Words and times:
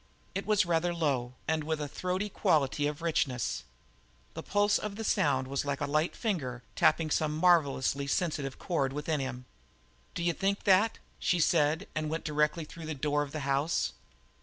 It 0.33 0.47
was 0.47 0.65
rather 0.65 0.95
low, 0.95 1.35
and 1.47 1.63
with 1.63 1.79
a 1.79 1.87
throaty 1.87 2.27
quality 2.27 2.87
of 2.87 3.03
richness. 3.03 3.65
The 4.33 4.41
pulse 4.41 4.79
of 4.79 4.95
the 4.95 5.03
sound 5.03 5.47
was 5.47 5.63
like 5.63 5.79
a 5.79 5.85
light 5.85 6.15
finger 6.15 6.63
tapping 6.75 7.11
some 7.11 7.37
marvellously 7.37 8.07
sensitive 8.07 8.57
chord 8.57 8.93
within 8.93 9.19
him. 9.19 9.45
"D'you 10.15 10.33
think 10.33 10.63
that?" 10.63 10.97
she 11.19 11.39
said, 11.39 11.87
and 11.93 12.09
went 12.09 12.23
directly 12.25 12.65
through 12.65 12.87
the 12.87 12.95
door 12.95 13.21
of 13.21 13.31
the 13.31 13.41
house. 13.41 13.93